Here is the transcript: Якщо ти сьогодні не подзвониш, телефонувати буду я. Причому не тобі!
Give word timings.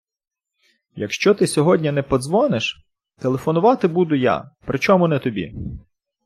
Якщо 0.95 1.33
ти 1.33 1.47
сьогодні 1.47 1.91
не 1.91 2.03
подзвониш, 2.03 2.85
телефонувати 3.17 3.87
буду 3.87 4.15
я. 4.15 4.51
Причому 4.65 5.07
не 5.07 5.19
тобі! 5.19 5.53